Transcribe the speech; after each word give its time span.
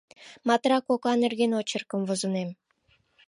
Матра 0.47 0.77
кока 0.87 1.11
нерген 1.23 1.51
очеркым 1.59 2.01
возынем. 2.07 2.49